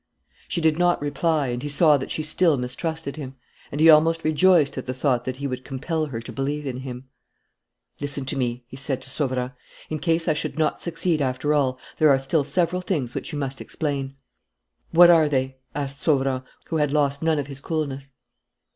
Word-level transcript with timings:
She 0.47 0.61
did 0.61 0.79
not 0.79 0.99
reply 0.99 1.49
and 1.49 1.61
he 1.61 1.69
saw 1.69 1.95
that 1.97 2.09
she 2.09 2.23
still 2.23 2.57
mistrusted 2.57 3.17
him. 3.17 3.35
And 3.71 3.79
he 3.79 3.87
almost 3.87 4.23
rejoiced 4.23 4.75
at 4.79 4.87
the 4.87 4.95
thought 4.95 5.25
that 5.25 5.35
he 5.35 5.45
would 5.45 5.63
compel 5.63 6.07
her 6.07 6.19
to 6.21 6.31
believe 6.31 6.65
in 6.65 6.77
him. 6.77 7.07
"Listen 7.99 8.25
to 8.25 8.35
me," 8.35 8.63
he 8.67 8.75
said 8.75 8.99
to 9.03 9.11
Sauverand. 9.11 9.51
"In 9.91 9.99
case 9.99 10.27
I 10.27 10.33
should 10.33 10.57
not 10.57 10.81
succeed 10.81 11.21
after 11.21 11.53
all, 11.53 11.77
there 11.99 12.09
are 12.09 12.17
still 12.17 12.43
several 12.43 12.81
things 12.81 13.13
which 13.13 13.31
you 13.31 13.37
must 13.37 13.61
explain." 13.61 14.15
"What 14.89 15.11
are 15.11 15.29
they?" 15.29 15.57
asked 15.75 16.01
Sauverand, 16.01 16.45
who 16.69 16.77
had 16.77 16.91
lost 16.91 17.21
none 17.21 17.37
of 17.37 17.45
his 17.45 17.61
coolness. 17.61 18.11